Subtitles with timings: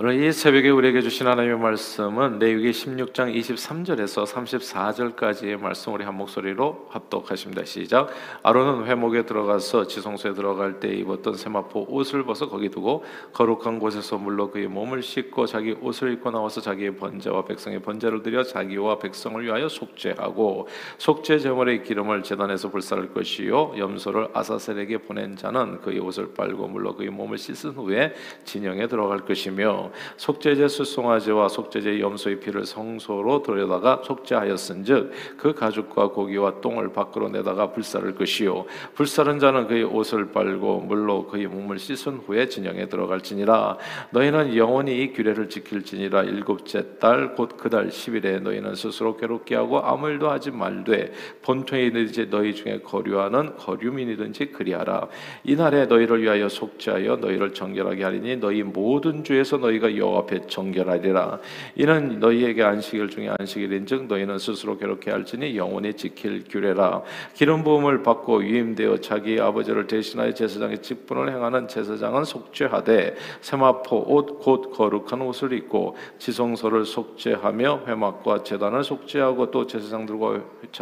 [0.00, 6.86] 오늘 이 새벽에 우리에게 주신 하나님의 말씀은 레위기 16장 23절에서 34절까지의 말씀 우리 한 목소리로
[6.90, 7.64] 합독하십니다.
[7.64, 8.08] 시작.
[8.44, 14.52] 아론은 회목에 들어가서 지성소에 들어갈 때 입었던 세마포 옷을 벗어 거기 두고 거룩한 곳에서 물로
[14.52, 19.68] 그의 몸을 씻고 자기 옷을 입고 나와서 자기의 번제와 백성의 번제를 드려 자기와 백성을 위하여
[19.68, 20.68] 속죄하고
[20.98, 27.10] 속죄 제물의 기름을 제단에서 불사를 것이요 염소를 아사셀에게 보낸 자는 그의 옷을 빨고 물로 그의
[27.10, 35.54] 몸을 씻은 후에 진영에 들어갈 것이며 속죄제 수송아지와 속죄제 염소의 피를 성소로 들여다가 속죄하였은즉 그
[35.54, 38.66] 가죽과 고기와 똥을 밖으로 내다가 불사를 것이요.
[38.94, 43.78] 불사른 자는 그의 옷을 빨고 물로 그의 몸을 씻은 후에 진영에 들어갈지니라.
[44.10, 46.24] 너희는 영원히 이 규례를 지킬지니라.
[46.24, 52.54] 일곱째 달 곧 그달 10일에 너희는 스스로 괴롭게 하고 아무 일도 하지 말되 본토이든지 너희
[52.54, 55.08] 중에 거류하는 거류민이든지 그리하라.
[55.44, 61.38] 이날에 너희를 위하여 속죄하여 너희를 정결하게 하리니 너희 모든 주에서 너희 너희가 여호와 앞에 정결하리라.
[61.76, 67.02] 이는 너희에게 안식일 중에 안식일인즉 너희는 스스로 괴롭게 할지니 영원히 지킬 규례라.
[67.34, 74.70] 기름 부음을 받고 위임되어 자기 아버지를 대신하여 제사장의 직분을 행하는 제사장은 속죄하되 세마포 옷 곧
[74.72, 80.40] 거룩한 옷을 입고 지성소를 속죄하며 회막과 제단을 속죄하고 또 제사장들과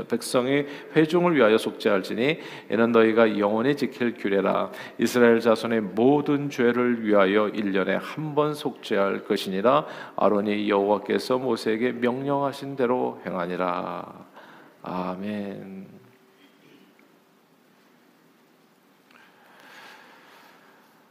[0.08, 2.38] 백성의 회중을 위하여 속죄할지니
[2.70, 4.70] 이는 너희가 영원히 지킬 규례라.
[4.98, 12.76] 이스라엘 자손의 모든 죄를 위하여 1년에 한 번 속죄 속죄할 것이니라 아론이 여호와께서 모세에게 명령하신
[12.76, 14.26] 대로 행하니라
[14.82, 15.95] 아멘.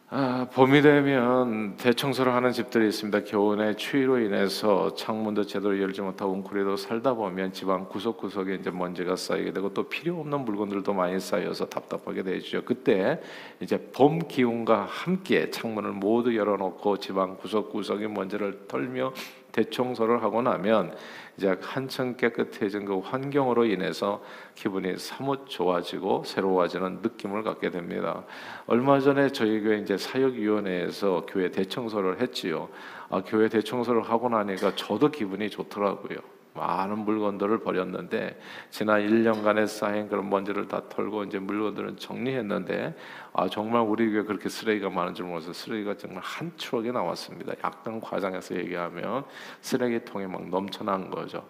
[0.07, 3.23] 아, 봄이 되면 대청소를 하는 집들이 있습니다.
[3.23, 9.51] 겨울에 추위로 인해서 창문도 제대로 열지 못하고 웅크리도 살다 보면 집안 구석구석에 이제 먼지가 쌓이게
[9.51, 12.63] 되고 또 필요 없는 물건들도 많이 쌓여서 답답하게 되죠.
[12.63, 13.19] 그때
[13.59, 19.11] 이제 봄 기운과 함께 창문을 모두 열어놓고 집안 구석구석의 먼지를 털며
[19.55, 20.93] 대청소를 하고 나면
[21.37, 24.21] 이제 한층 깨끗해진 그 환경으로 인해서
[24.53, 28.25] 기분이 사뭇 좋아지고 새로워지는 느낌을 갖게 됩니다.
[28.67, 32.67] 얼마 전에 저희 교회 이제 사역위원회에서 교회 대청소를 했지요.
[33.09, 36.34] 아, 교회 대청소를 하고 나니까 저도 기분이 좋더라고요.
[36.55, 38.39] 많은 물건들을 버렸는데
[38.69, 42.95] 지난 1년간에 쌓인 그런 먼지를 다 털고 이제 물건들은 정리했는데
[43.33, 47.53] 아 정말 우리 교회 그렇게 쓰레기가 많은 줄 몰라서 쓰레기가 정말 한 추억이 나왔습니다.
[47.63, 49.25] 약간 과장해서 얘기하면
[49.61, 51.45] 쓰레기통이 막 넘쳐난 거죠.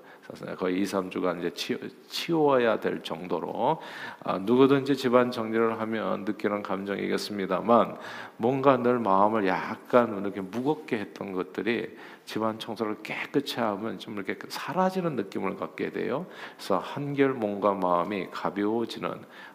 [0.57, 1.77] 거의 2, 3주간 이제
[2.07, 3.81] 치워, 야될 정도로
[4.23, 7.97] 아, 누구든지 집안 정리를 하면 느끼는 감정이겠습니다만
[8.37, 15.15] 뭔가 늘 마음을 약간 이렇게 무겁게 했던 것들이 집안 청소를 깨끗이 하면 좀 이렇게 사라지는
[15.15, 16.25] 느낌을 갖게 돼요.
[16.55, 19.09] 그래서 한결 몸과 마음이 가벼워지는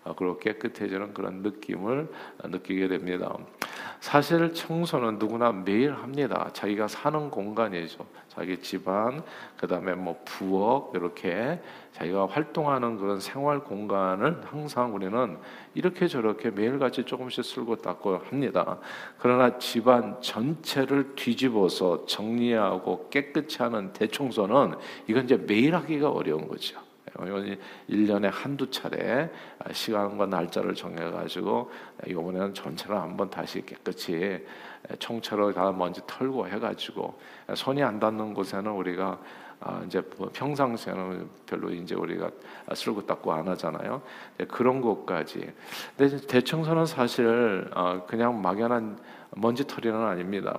[0.05, 2.09] 어, 그리고 깨끗해지는 그런 느낌을
[2.45, 3.37] 느끼게 됩니다.
[4.01, 6.49] 사실 청소는 누구나 매일 합니다.
[6.53, 8.07] 자기가 사는 공간이죠.
[8.31, 9.23] 자기 집안,
[9.57, 11.61] 그 다음에 뭐 부엌 이렇게
[11.93, 15.37] 자기가 활동하는 그런 생활 공간을 항상 우리는
[15.75, 18.79] 이렇게 저렇게 매일같이 조금씩 쓸고 닦고 합니다.
[19.19, 24.75] 그러나 집안 전체를 뒤집어서 정리하고 깨끗이 하는 대청소는
[25.09, 26.90] 이건 이제 매일 하기가 어려운 거죠.
[27.15, 27.56] 이건
[27.88, 29.31] 1년에 한두 차례
[29.72, 31.71] 시간과 날짜를 정해가지고
[32.06, 34.44] 이번에는 전체를 한번 다시 깨끗이
[34.98, 37.19] 청처로 다 먼지 털고 해가지고
[37.54, 39.19] 손이 안 닿는 곳에는 우리가
[39.62, 42.31] 아, 이제 뭐 평상시에는 별로 이제 우리가
[42.75, 44.00] 쓸고 닦고 안 하잖아요.
[44.48, 45.53] 그런 것까지.
[45.97, 48.98] 근데 대청소는 사실 어, 그냥 막연한
[49.37, 50.59] 먼지털이는 아닙니다.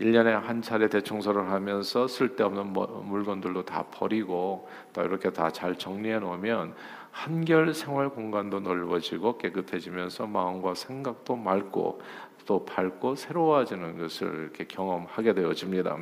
[0.00, 6.74] 1년에 한 차례 대청소를 하면서 쓸데없는 물건들도 다 버리고 또 이렇게 다 잘 정리해 놓으면
[7.10, 12.00] 한결 생활 공간도 넓어지고 깨끗해지면서 마음과 생각도 맑고
[12.46, 15.96] 또 밝고 새로워지는 것을 이렇게 경험하게 되어집니다.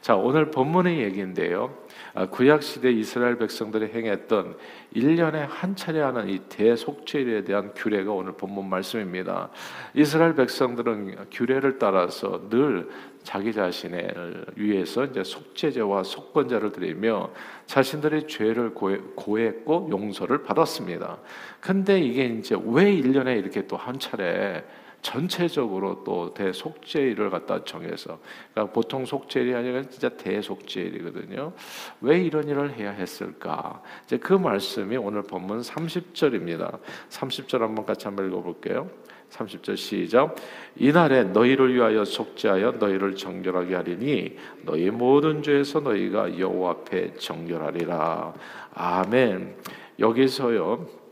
[0.00, 1.76] 자, 오늘 본문의 얘기인데요.
[2.14, 4.56] 아, 구약 시대 이스라엘 백성들이 행했던
[4.94, 9.50] 1년에 한 차례 하는 이 대속죄에 대한 규례가 오늘 본문 말씀입니다.
[9.94, 12.88] 이스라엘 백성들은 규례를 따라서 늘
[13.22, 17.30] 자기 자신을 위해서 이제 속죄제와 속건제를 드리며
[17.66, 21.18] 자신들의 죄를 고했고 용서를 받았습니다.
[21.60, 24.64] 근데 이게 이제 왜 1년에 이렇게 또 한 차례
[25.06, 28.18] 전체적으로 또 대속죄일을 갖다 정해서
[28.52, 31.52] 그러니까 보통 속죄일이 아니라 진짜 대속죄일이거든요.
[32.00, 33.82] 왜 이런 일을 해야 했을까?
[34.04, 36.80] 이제 그 말씀이 오늘 본문 30절입니다.
[37.10, 38.90] 30절 한번 같이 한번 읽어 볼게요.
[39.30, 40.34] 30절 시작.
[40.74, 48.34] 이날에 너희를 위하여 속죄하여 너희를 정결하게 하리니 너희 모든 죄에서 너희가 여호와 앞에 정결하리라.
[48.74, 49.54] 아멘.
[50.00, 51.05] 여기서요.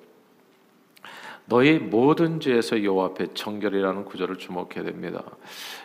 [1.46, 5.22] 너희 모든 죄에서 여호와 앞에 정결이라는 구절을 주목해야 됩니다.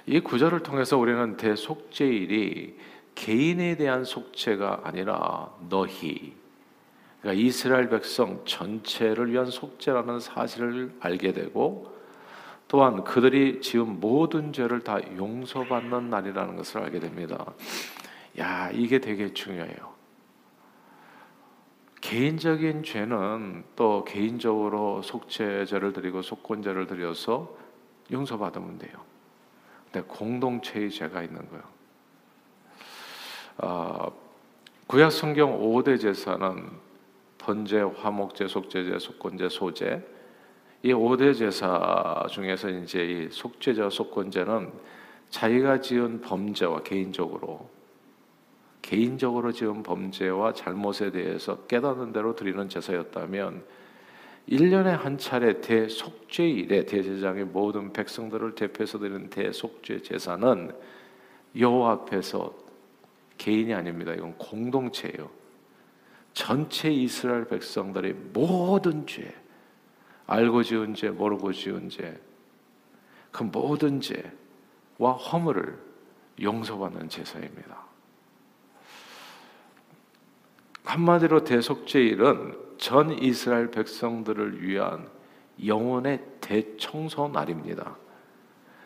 [0.06, 2.78] 이 구절을 통해서 우리는 대속죄일이
[3.16, 6.34] 개인에 대한 속죄가 아니라 너희
[7.22, 11.94] 그러니까 이스라엘 백성 전체를 위한 속죄라는 사실을 알게 되고
[12.70, 17.46] 또한 그들이 지은 모든 죄를 다 용서받는 날이라는 것을 알게 됩니다.
[18.38, 19.99] 야, 이게 되게 중요해요.
[22.02, 27.56] 개인적인 죄는 또 개인적으로 속죄제를 드리고 속건제를 드려서
[28.12, 28.94] 용서받으면 돼요.
[29.92, 31.64] 근데 공동체의 죄가 있는 거예요.
[33.58, 34.12] 어,
[34.88, 36.70] 구약 성경 5대 제사는
[37.38, 40.08] 번제, 화목제, 속죄제, 속건제, 소제
[40.82, 44.72] 이 5대 제사 중에서 이제 이 속죄제와 속건제는
[45.30, 47.70] 자기가 지은 범죄와 개인적으로
[48.90, 53.64] 개인적으로 지은 범죄와 잘못에 대해서 깨닫는 대로 드리는 제사였다면
[54.50, 60.72] 1년에 한 차례 대속죄일에 대제장의 모든 백성들을 대표해서 드리는 대속죄 제사는
[61.56, 62.52] 여호와 앞에서
[63.38, 64.12] 개인이 아닙니다.
[64.14, 65.30] 이건 공동체예요.
[66.34, 69.32] 전체 이스라엘 백성들의 모든 죄,
[70.26, 72.20] 알고 지은 죄, 모르고 지은 죄,
[73.32, 75.78] 그 모든 죄와 허물을
[76.42, 77.89] 용서받는 제사입니다.
[80.90, 85.08] 한마디로 대속죄일은 전 이스라엘 백성들을 위한
[85.64, 87.96] 영혼의 대청소 날입니다.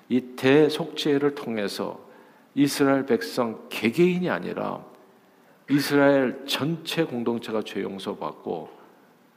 [0.09, 2.05] 이 대속죄를 통해서
[2.55, 4.83] 이스라엘 백성 개개인이 아니라
[5.69, 8.69] 이스라엘 전체 공동체가 죄 용서받고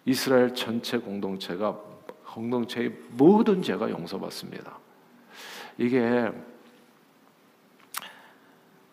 [0.04, 1.78] 이스라엘 전체 공동체가
[2.26, 4.76] 공동체의 모든 죄가 용서받습니다.
[5.78, 6.32] 이게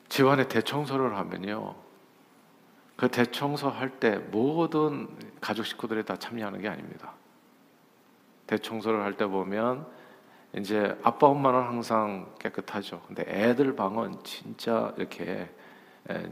[0.10, 1.83] 집안에 대청소를 하면요.
[2.96, 5.08] 그 대청소 할 때 모든
[5.42, 7.14] 가족 식구들이 다 참여하는 게 아닙니다.
[8.48, 9.86] 대청소를 할 때 보면
[10.56, 13.02] 이제 아빠 엄마는 항상 깨끗하죠.
[13.08, 15.50] 근데 애들 방은 진짜 이렇게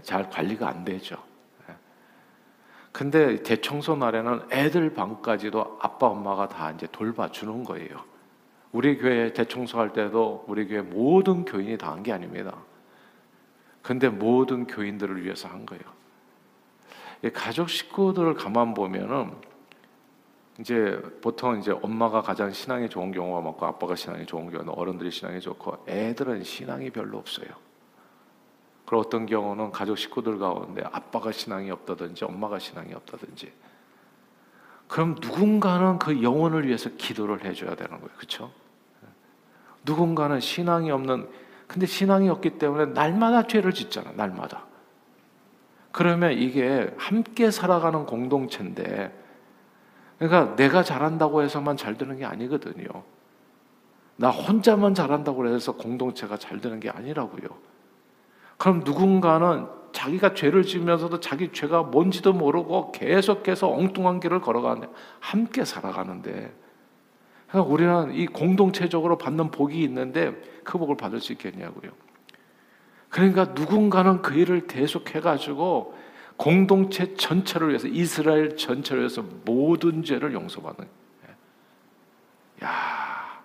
[0.04, 1.18] 잘 관리가 안 되죠.
[2.92, 8.04] 근데 대청소 날에는 애들 방까지도 아빠 엄마가 다 이제 돌봐주는 거예요.
[8.74, 12.56] 우리 교회 대청소할 때도 우리 교회 모든 교인이 다 한 게 아닙니다.
[13.82, 15.84] 근데 모든 교인들을 위해서 한 거예요.
[17.30, 19.32] 가족 식구들을 가만 보면은
[20.60, 25.40] 이제 보통 이제 엄마가 가장 신앙이 좋은 경우가 많고 아빠가 신앙이 좋은 경우는 어른들이 신앙이
[25.40, 27.48] 좋고 애들은 신앙이 별로 없어요.
[28.86, 33.52] 그리고 어떤 경우는 가족 식구들 가운데 아빠가 신앙이 없다든지 엄마가 신앙이 없다든지
[34.88, 38.10] 그럼 누군가는 그 영혼을 위해서 기도를 해줘야 되는 거예요.
[38.18, 38.52] 그렇죠?
[39.86, 41.30] 누군가는 신앙이 없는
[41.68, 44.12] 근데 신앙이 없기 때문에 날마다 죄를 짓잖아.
[44.12, 44.66] 날마다.
[45.92, 49.12] 그러면 이게 함께 살아가는 공동체인데
[50.18, 52.88] 그러니까 내가 잘한다고 해서만 잘 되는 게 아니거든요.
[54.16, 57.50] 나 혼자만 잘한다고 해서 공동체가 잘 되는 게 아니라고요.
[58.58, 64.88] 그럼 누군가는 자기가 죄를 지으면서도 자기 죄가 뭔지도 모르고 계속해서 엉뚱한 길을 걸어가는
[65.20, 66.54] 함께 살아가는데
[67.48, 71.92] 그러니까 우리는 이 공동체적으로 받는 복이 있는데 그 복을 받을 수 있겠냐고요.
[73.12, 75.96] 그러니까 누군가는 그 일을 계속해 가지고
[76.38, 80.88] 공동체 전체를 위해서 이스라엘 전체를 위해서 모든 죄를 용서받는.
[82.64, 83.42] 야,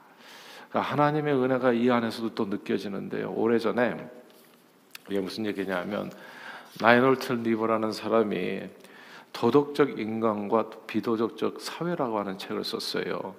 [0.71, 3.33] 그러니까 하나님의 은혜가 이 안에서도 또 느껴지는데요.
[3.33, 4.09] 오래 전에
[5.11, 6.11] 이게 무슨 얘기냐면
[6.81, 8.63] 나인홀튼 리버라는 사람이
[9.33, 13.35] 도덕적 인간과 비도덕적 사회라고 하는 책을 썼어요.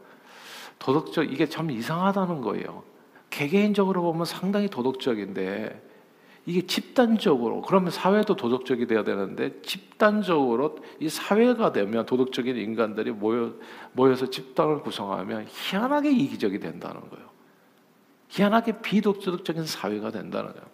[0.78, 2.84] 도덕적 이게 참 이상하다는 거예요.
[3.30, 5.88] 개개인적으로 보면 상당히 도덕적인데
[6.48, 13.54] 이게 집단적으로 그러면 사회도 도덕적이 돼야 되는데 집단적으로 이 사회가 되면 도덕적인 인간들이 모여
[13.92, 17.28] 모여서 집단을 구성하면 희한하게 이기적이 된다는 거예요.
[18.30, 20.66] 희한하게 비도덕적인 사회가 된다는 거예요.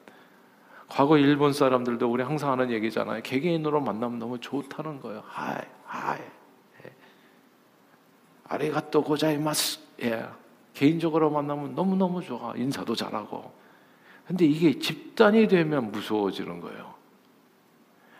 [0.87, 3.23] 과거 일본 사람들도 우리 항상 하는 얘기잖아요.
[3.23, 5.23] 개개인으로 만나면 너무 좋다는 거예요.
[5.25, 6.19] はい, はい.
[6.85, 6.91] 예.
[8.43, 9.79] ありがとうございます.
[10.03, 10.27] 예.
[10.75, 12.53] 개인적으로 만나면 너무 너무 좋아.
[12.55, 13.62] 인사도 잘하고.
[14.27, 16.93] 근데 이게 집단이 되면 무서워지는 거예요.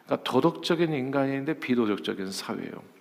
[0.05, 2.93] 그러니까 도덕적인 인간인데 비도덕적인 사회예요.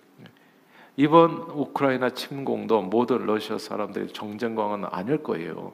[0.95, 5.73] 이번 우크라이나 침공도 모든 러시아 사람들이 전쟁광은 아닐 거예요.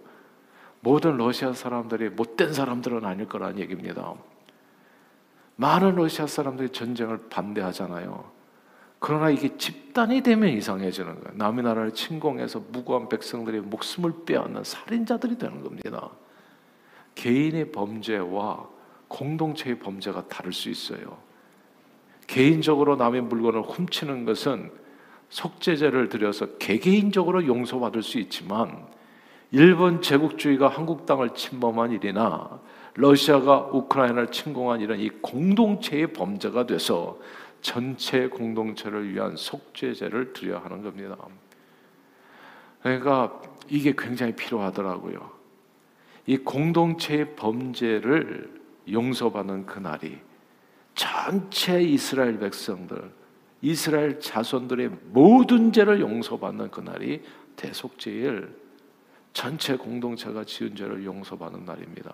[0.82, 4.14] 모든 러시아 사람들이 못된 사람들은 아닐 거라는 얘기입니다.
[5.58, 8.32] 많은 러시아 사람들이 전쟁을 반대하잖아요.
[9.00, 11.38] 그러나 이게 집단이 되면 이상해지는 거예요.
[11.38, 16.12] 남의 나라를 침공해서 무고한 백성들이 목숨을 빼앗는 살인자들이 되는 겁니다.
[17.16, 18.68] 개인의 범죄와
[19.08, 21.18] 공동체의 범죄가 다를 수 있어요.
[22.28, 24.72] 개인적으로 남의 물건을 훔치는 것은
[25.30, 28.88] 속죄제를 드려서 개개인적으로 용서받을 수 있지만
[29.52, 32.60] 일본 제국주의가 한국 땅을 침범한 일이나
[32.94, 37.18] 러시아가 우크라이나를 침공한 이런 이 공동체의 범죄가 돼서
[37.62, 41.16] 전체 공동체를 위한 속죄제를 드려야 하는 겁니다.
[42.82, 45.39] 그러니까 이게 굉장히 필요하더라고요.
[46.30, 50.20] 이 공동체의 범죄를 용서받는 그날이
[50.94, 53.12] 전체 이스라엘 백성들,
[53.64, 57.24] 이스라엘 자손들의 모든 죄를 용서받는 그날이
[57.56, 58.56] 대속죄일
[59.34, 62.14] 전체 공동체가 지은 죄를 용서받는 날입니다.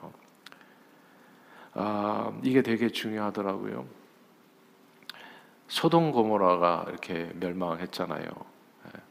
[1.74, 3.86] 아, 이게 되게 중요하더라고요.
[5.68, 8.24] 소동 고모라가 이렇게 멸망했잖아요.
[8.24, 9.02] 예.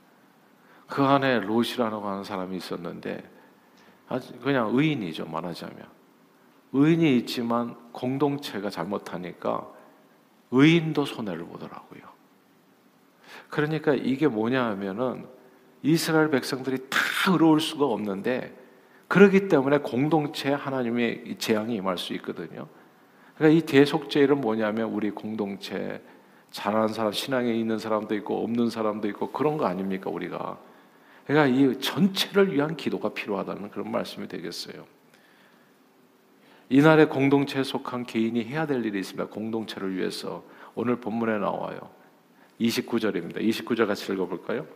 [0.86, 3.33] 그 안에 롯이라고 하는 사람이 있었는데
[4.42, 5.86] 그냥 의인이죠 말하자면
[6.72, 9.66] 의인이 있지만 공동체가 잘못하니까
[10.50, 12.02] 의인도 손해를 보더라고요.
[13.48, 15.26] 그러니까 이게 뭐냐 하면은
[15.82, 16.98] 이스라엘 백성들이 다
[17.30, 18.56] 의로울 수가 없는데
[19.08, 22.66] 그렇기 때문에 공동체 하나님의 재앙이 임할 수 있거든요.
[23.36, 26.02] 그러니까 이 대속죄는 뭐냐면 우리 공동체
[26.50, 30.58] 잘하는 사람, 신앙에 있는 사람도 있고 없는 사람도 있고 그런 거 아닙니까 우리가?
[31.26, 34.86] 그러니까 이 전체를 위한 기도가 필요하다는 그런 말씀이 되겠어요.
[36.68, 39.28] 이날에 공동체에 속한 개인이 해야 될 일이 있습니다.
[39.28, 41.78] 공동체를 위해서 오늘 본문에 나와요.
[42.60, 43.38] 29절입니다.
[43.38, 44.66] 29절 같이 읽어볼까요?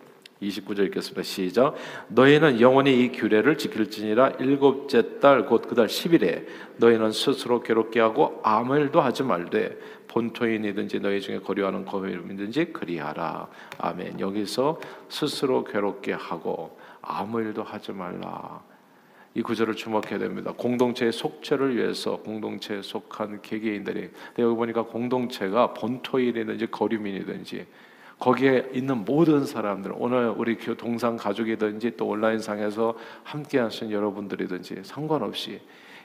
[0.42, 1.23] 29절 읽겠습니다.
[1.23, 1.75] 시작.
[2.09, 8.76] 너희는 영원히 이 규례를 지킬지니라 일곱째 달 곧 그달 10일에 너희는 스스로 괴롭게 하고 아무
[8.76, 9.76] 일도 하지 말되
[10.09, 13.49] 본토인이든지 너희 중에 거류하는 거민이든지 그리하라.
[13.78, 14.21] 아멘.
[14.21, 18.62] 여기서 스스로 괴롭게 하고 아무 일도 하지 말라.
[19.35, 20.52] 이 구절을 주목해야 됩니다.
[20.57, 27.66] 공동체의 속죄를 위해서 공동체에 속한 개개인들이 여기 보니까 공동체가 본토인이든지 거류민이든지
[28.18, 35.60] 거기에 있는 모든 사람들 오늘 우리 동상 가족이든지 또 온라인상에서 함께 하신 여러분들이든지 상관없이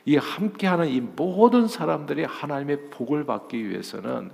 [0.05, 4.31] 이 함께하는 이 모든 사람들이 하나님의 복을 받기 위해서는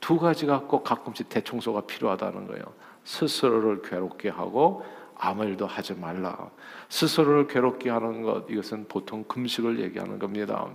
[0.00, 2.64] 두 가지가 꼭 가끔씩 대청소가 필요하다는 거예요.
[3.04, 4.84] 스스로를 괴롭게 하고
[5.16, 6.50] 아무 일도 하지 말라.
[6.88, 10.66] 스스로를 괴롭게 하는 것 이것은 보통 금식을 얘기하는 겁니다.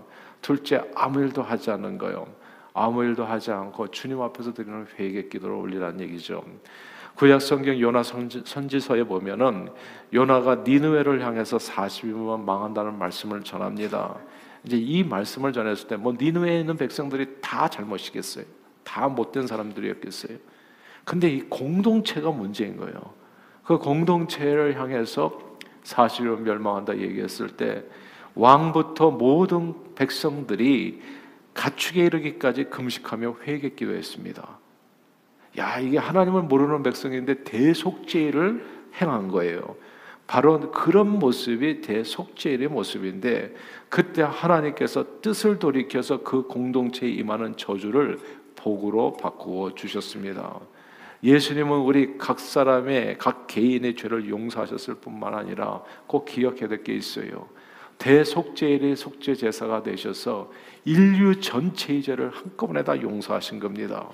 [0.41, 2.27] 둘째 아무 일도 하지 않는 거요.
[2.79, 6.43] 아무 일도 하지 않고 주님 앞에서 드리는 회개 기도를 올리라는 얘기죠.
[7.15, 9.69] 구약 성경 요나 선지, 서에 보면은
[10.13, 14.15] 요나가 니느웨를 향해서 40일만 망한다는 말씀을 전합니다.
[14.63, 18.45] 이제 이 말씀을 전했을 때 뭐 니느웨에 있는 백성들이 다 잘못이겠어요.
[18.85, 20.37] 다 못된 사람들이었겠어요.
[21.03, 23.13] 근데 이 공동체가 문제인 거예요.
[23.65, 25.37] 그 공동체를 향해서
[25.83, 27.83] 40일 멸망한다 얘기했을 때
[28.35, 31.18] 왕부터 모든 백성들이
[31.59, 34.59] 가축에 이르기까지 금식하며 회개 기도했습니다.
[35.57, 38.65] 야, 이게 하나님을 모르는 백성인데 대속죄를
[39.01, 39.75] 행한 거예요.
[40.25, 43.53] 바로 그런 모습이 대속죄의 모습인데
[43.89, 48.19] 그때 하나님께서 뜻을 돌이켜서 그 공동체에 임하는 저주를
[48.55, 50.61] 복으로 바꾸어 주셨습니다.
[51.23, 57.49] 예수님은 우리 각 사람의 각 개인의 죄를 용서하셨을 뿐만 아니라 꼭 기억해야 될 게 있어요.
[57.99, 60.51] 대속죄일의 속죄 제사가 되셔서
[60.85, 64.09] 인류 전체의 죄를 한꺼번에 다 용서하신 겁니다.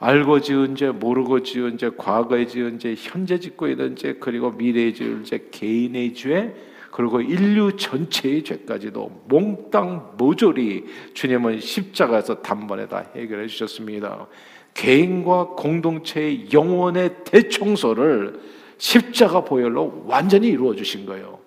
[0.00, 4.92] 알고 지은 죄, 모르고 지은 죄, 과거에 지은 죄, 현재 짓고 있는 죄, 그리고 미래에
[4.92, 6.54] 지은 죄, 개인의 죄,
[6.90, 14.26] 그리고 인류 전체의 죄까지도 몽땅 모조리 주님은 십자가에서 단번에 다 해결해 주셨습니다.
[14.74, 18.40] 개인과 공동체의 영원의 대청소를
[18.78, 21.41] 십자가 보혈로 완전히 이루어 주신 거예요.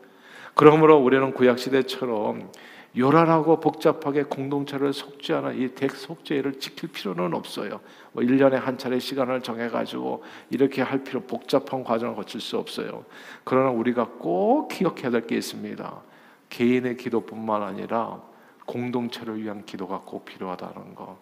[0.56, 2.50] 그러므로 우리는 구약 시대처럼
[2.98, 7.82] 요란하고 복잡하게 공동체를 속죄하는 이 대속죄를 지킬 필요는 없어요.
[8.14, 13.04] 뭐 1년에 한 차례 시간을 정해 가지고 이렇게 할 필요 복잡한 과정을 거칠 수 없어요.
[13.44, 16.02] 그러나 우리가 꼭 기억해야 될 게 있습니다.
[16.50, 18.22] 개인의 기도뿐만 아니라
[18.66, 21.18] 공동체를 위한 기도가 꼭 필요하다는 거.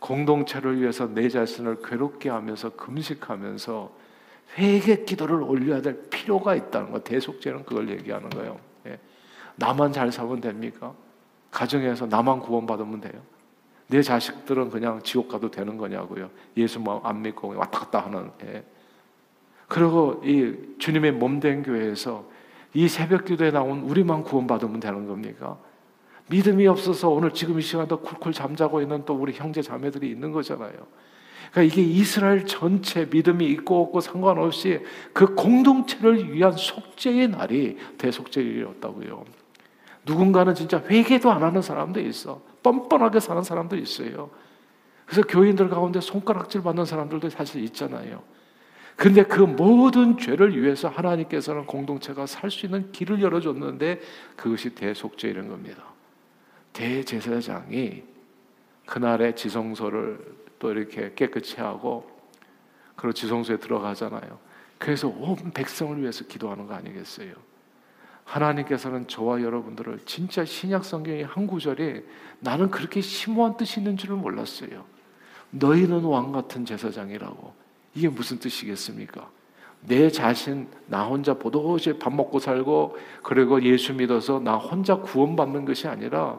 [0.00, 4.07] 공동체를 위해서 내 자신을 괴롭게 하면서 금식하면서
[4.56, 7.00] 회개 기도를 올려야 될 필요가 있다는 거.
[7.00, 8.58] 대속죄는 그걸 얘기하는 거예요.
[8.86, 8.98] 예.
[9.56, 10.94] 나만 잘 살면 됩니까?
[11.50, 13.20] 가정에서 나만 구원받으면 돼요.
[13.88, 16.30] 내 자식들은 그냥 지옥 가도 되는 거냐고요.
[16.56, 18.30] 예수 안 믿고 왔다 갔다 하는.
[18.44, 18.64] 예.
[19.66, 22.28] 그리고 이 주님의 몸 된 교회에서
[22.74, 25.58] 이 새벽 기도에 나온 우리만 구원받으면 되는 겁니까?
[26.30, 30.72] 믿음이 없어서 오늘 지금 이 시간도 쿨쿨 잠자고 있는 또 우리 형제 자매들이 있는 거잖아요.
[31.50, 34.80] 그러니까 이게 이스라엘 전체 믿음이 있고 없고 상관없이
[35.12, 39.24] 그 공동체를 위한 속죄의 날이 대속죄일이었다고요.
[40.04, 42.40] 누군가는 진짜 회개도 안 하는 사람도 있어.
[42.62, 44.30] 뻔뻔하게 사는 사람도 있어요.
[45.06, 48.22] 그래서 교인들 가운데 손가락질 받는 사람들도 사실 있잖아요.
[48.96, 54.00] 근데 그 모든 죄를 위해서 하나님께서는 공동체가 살 수 있는 길을 열어줬는데
[54.36, 55.84] 그것이 대속죄이는 겁니다.
[56.72, 58.02] 대제사장이
[58.86, 62.08] 그날의 지성소를 또 이렇게 깨끗이 하고
[62.96, 64.38] 그리고 지성소에 들어가잖아요.
[64.78, 67.32] 그래서 온 백성을 위해서 기도하는 거 아니겠어요?
[68.24, 72.04] 하나님께서는 저와 여러분들을 진짜 신약 성경의 한 구절에
[72.40, 74.84] 나는 그렇게 심오한 뜻이 있는 줄을 몰랐어요.
[75.50, 77.54] 너희는 왕 같은 제사장이라고.
[77.94, 79.30] 이게 무슨 뜻이겠습니까?
[79.80, 85.88] 내 자신 나 혼자 보도시 밥 먹고 살고 그리고 예수 믿어서 나 혼자 구원받는 것이
[85.88, 86.38] 아니라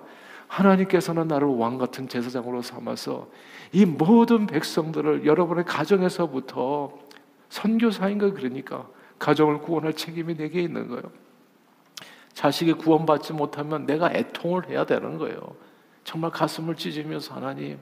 [0.49, 3.29] 하나님께서는 나를 왕 같은 제사장으로 삼아서
[3.71, 6.91] 이 모든 백성들을 여러분의 가정에서부터
[7.49, 8.87] 선교사인 거 그러니까
[9.19, 11.03] 가정을 구원할 책임이 내게 있는 거예요.
[12.33, 15.39] 자식이 구원받지 못하면 내가 애통을 해야 되는 거예요.
[16.03, 17.77] 정말 가슴을 찢으면서 하나님,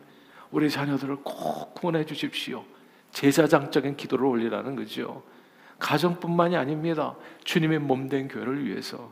[0.52, 2.64] 우리 자녀들을 꼭 구원해 주십시오.
[3.12, 5.24] 제사장적인 기도를 올리라는 거죠.
[5.80, 7.16] 가정뿐만이 아닙니다.
[7.46, 9.12] 주님의 몸된 교회를 위해서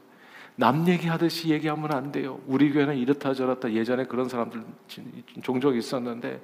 [0.56, 2.40] 남 얘기하듯이 얘기하면 안 돼요.
[2.48, 4.64] 우리 교회는 이렇다 저렇다 예전에 그런 사람들
[5.44, 6.42] 종종 있었는데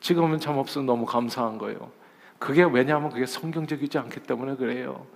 [0.00, 1.90] 지금은 참 없어서 너무 감사한 거예요.
[2.38, 5.06] 그게 왜냐하면 그게 성경적이지 않기 때문에 그래요.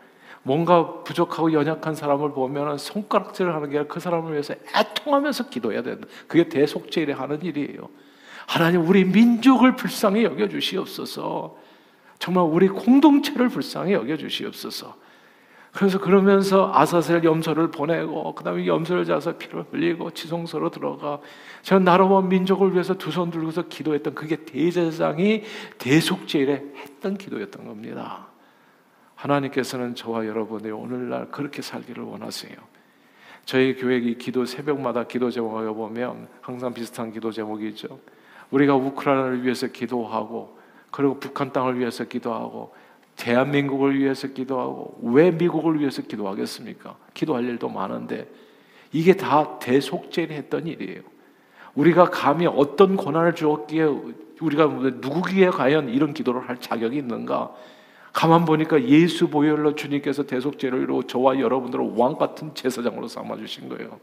[0.44, 6.06] 뭔가 부족하고 연약한 사람을 보면 손가락질을 하는 게 아니라 그 사람을 위해서 애통하면서 기도해야 된다.
[6.28, 7.88] 그게 대속죄에 하는 일이에요.
[8.46, 11.58] 하나님 우리 민족을 불쌍히 여겨 주시옵소서.
[12.20, 14.94] 정말 우리 공동체를 불쌍히 여겨 주시옵소서.
[15.76, 21.18] 그래서 그러면서 아사셀 염소를 보내고 그다음에 염소를 자서 피를 흘리고 지성소로 들어가
[21.62, 25.42] 저 나라와 민족을 위해서 두 손 들고서 기도했던 그게 대제사장이
[25.76, 28.28] 대속죄일에 했던 기도였던 겁니다.
[29.16, 32.56] 하나님께서는 저와 여러분이 오늘날 그렇게 살기를 원하세요.
[33.44, 38.00] 저희 교회 기도 새벽마다 기도 제목을 보면 항상 비슷한 기도 제목이 죠
[38.50, 40.56] 우리가 우크라이나를 위해서 기도하고
[40.90, 42.74] 그리고 북한 땅을 위해서 기도하고
[43.16, 46.96] 대한민국을 위해서 기도하고 왜 미국을 위해서 기도하겠습니까?
[47.14, 48.28] 기도할 일도 많은데
[48.92, 51.00] 이게 다 대속죄를 했던 일이에요.
[51.74, 53.84] 우리가 감히 어떤 고난을 주었기에
[54.40, 57.54] 우리가 누구기에 과연 이런 기도를 할 자격이 있는가?
[58.12, 64.00] 가만 보니까 예수 보혈로 주님께서 이루고 저와 여러분들을 왕 같은 제사장으로 삼아 주신 거예요.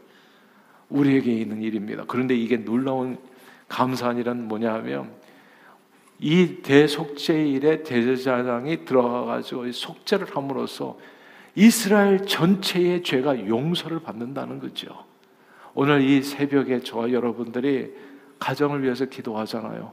[0.88, 2.04] 우리에게 있는 일입니다.
[2.06, 3.18] 그런데 이게 놀라운
[3.68, 5.10] 감사한 일은 뭐냐면
[6.18, 10.96] 이 대속죄일에 대제사장이 들어가 가지고 속죄를 함으로써
[11.54, 15.04] 이스라엘 전체의 죄가 용서를 받는다는 거죠.
[15.74, 17.92] 오늘 이 새벽에 저와 여러분들이
[18.38, 19.92] 가정을 위해서 기도하잖아요.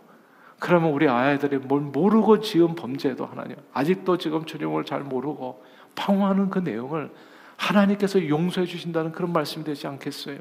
[0.59, 5.63] 그러면 우리 아이들이 뭘 모르고 지은 범죄도 하나님 아직도 지금 주님을 잘 모르고
[5.95, 7.09] 방황하는 그 내용을
[7.57, 10.37] 하나님께서 용서해 주신다는 그런 말씀이 되지 않겠어요?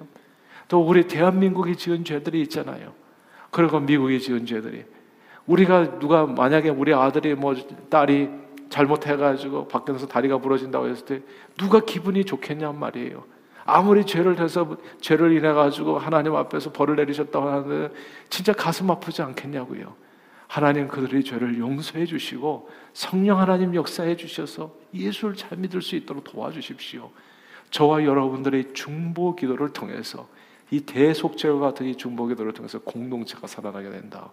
[0.69, 2.93] 또 우리 대한민국이 지은 죄들이 있잖아요.
[3.51, 4.85] 그리고 미국이 지은 죄들이
[5.47, 7.55] 우리가 누가 만약에 우리 아들이 뭐
[7.89, 8.29] 딸이
[8.69, 11.23] 잘못해가지고 밖에서 다리가 부러진다고 했을 때
[11.59, 13.25] 누가 기분이 좋겠냔 말이에요.
[13.65, 17.95] 아무리 죄를 해서 죄를 인해 가지고 하나님 앞에서 벌을 내리셨다고 하는데
[18.29, 19.95] 진짜 가슴 아프지 않겠냐고요.
[20.47, 27.11] 하나님 그들의 죄를 용서해 주시고 성령 하나님 역사해 주셔서 예수를 잘 믿을 수 있도록 도와주십시오.
[27.71, 30.27] 저와 여러분들의 중보 기도를 통해서
[30.73, 34.31] 이 대속죄와 같은 이 중보 기도를 통해서 공동체가 살아나게 된다.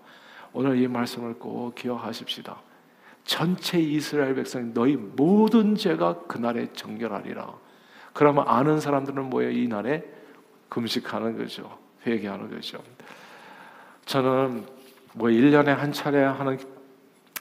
[0.58, 2.60] 오늘 이 말씀을 꼭 기억하십시다.
[3.24, 7.54] 전체 이스라엘 백성 너희 모든 죄가 그날에 정결하리라.
[8.12, 9.52] 그러면 아는 사람들은 뭐예요?
[9.52, 10.04] 이 날에
[10.70, 11.78] 금식하는 거죠.
[12.08, 12.80] 회개하는 거죠.
[14.08, 14.66] 저는
[15.14, 16.58] 뭐 1년에 한 차례 하는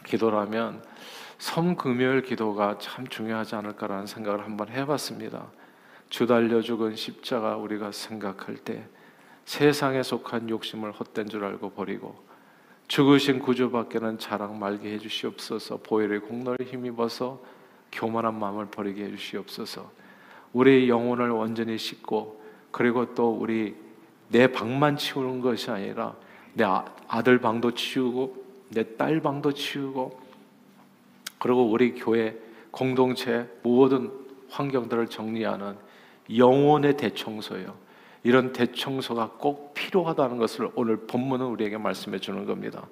[0.05, 0.83] 기도라면
[1.39, 5.47] 섬금요일 기도가 참 중요하지 않을까라는 생각을 한번 해봤습니다.
[6.11, 8.87] 주 달려 죽은 십자가 우리가 생각할 때
[9.47, 12.26] 세상에 속한 욕심을 헛된 줄 알고 버리고
[12.89, 17.41] 죽으신 구주밖에는 자랑 말게 해주시옵소서 보혈의 공로를 힘입어서
[17.93, 19.91] 교만한 마음을 버리게 해주시옵소서
[20.53, 23.75] 우리 영혼을 완전히 씻고 그리고 또 우리
[24.29, 26.15] 내 방만 치우는 것이 아니라
[26.55, 30.19] 내 아, 아들 방도 치우고 내 딸 방도 치우고
[31.39, 32.37] 그리고 우리 교회
[32.71, 34.11] 공동체 모든
[34.51, 35.77] 환경들을 정리하는
[36.37, 37.75] 영혼의 대청소예요.
[38.25, 42.87] 이런 대청소가 꼭 필요하다는 것을 오늘 본문은 우리에게 말씀해 주는 겁니다.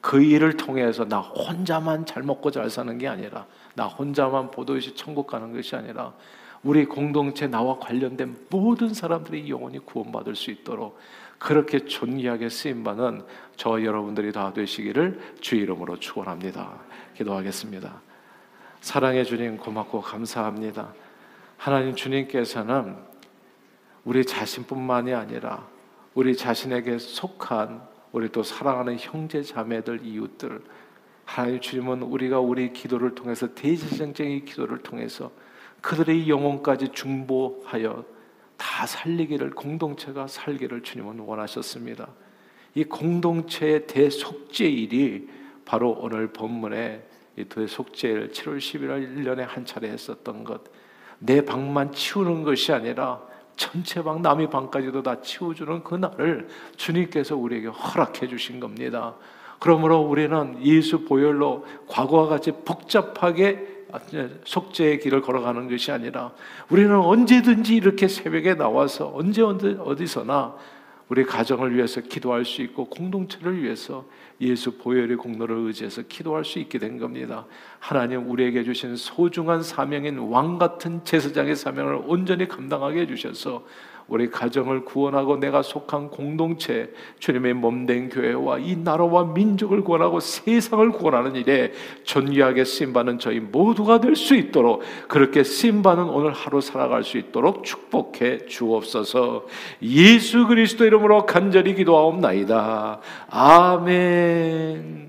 [0.00, 5.26] 그 일을 통해서 나 혼자만 잘 먹고 잘 사는 게 아니라 나 혼자만 보도시 천국
[5.26, 6.14] 가는 것이 아니라
[6.62, 10.98] 우리 공동체 나와 관련된 모든 사람들의 영혼이 구원받을 수 있도록
[11.38, 13.22] 그렇게 존귀하게 쓰임 받는
[13.56, 16.72] 저 여러분들이 다 되시기를 주 이름으로 축원합니다.
[17.16, 18.00] 기도하겠습니다.
[18.80, 20.92] 사랑해 주님 고맙고 감사합니다.
[21.56, 22.96] 하나님 주님께서는
[24.04, 25.75] 우리 자신뿐만이 아니라
[26.16, 30.62] 우리 자신에게 속한 우리 또 사랑하는 형제 자매들 이웃들
[31.26, 35.30] 하나님 주님은 우리가 우리 기도를 통해서 대제사장의 기도를 통해서
[35.82, 38.02] 그들의 영혼까지 중보하여
[38.56, 42.08] 다 살리기를 공동체가 살기를 주님은 원하셨습니다.
[42.74, 45.28] 이 공동체의 대속죄일이
[45.66, 50.62] 바로 오늘 본문에 이 대속죄일 7월 11일 1년에 한 차례 했었던 것.
[51.18, 53.20] 내 방만 치우는 것이 아니라
[53.56, 59.14] 전체 방 남의 방까지도 다 치워주는 그 날을 주님께서 우리에게 허락해 주신 겁니다.
[59.58, 63.76] 그러므로 우리는 예수 보혈로 과거와 같이 복잡하게
[64.44, 66.32] 속죄의 길을 걸어가는 것이 아니라
[66.68, 70.54] 우리는 언제든지 이렇게 새벽에 나와서 언제 어디서나
[71.08, 74.04] 우리 가정을 위해서 기도할 수 있고 공동체를 위해서
[74.40, 77.46] 예수 보혈의 공로를 의지해서 기도할 수 있게 된 겁니다.
[77.78, 83.64] 하나님 우리에게 주신 소중한 사명인 왕 같은 제사장의 사명을 온전히 감당하게 해 주셔서
[84.08, 91.36] 우리 가정을 구원하고 내가 속한 공동체 주님의 몸된 교회와 이 나라와 민족을 구원하고 세상을 구원하는
[91.36, 91.72] 일에
[92.04, 97.18] 존귀하게 쓰임 받는 저희 모두가 될 수 있도록 그렇게 쓰임 받는 오늘 하루 살아갈 수
[97.18, 99.46] 있도록 축복해 주옵소서.
[99.82, 103.00] 예수 그리스도 이름으로 간절히 기도하옵나이다.
[103.30, 105.05] 아멘.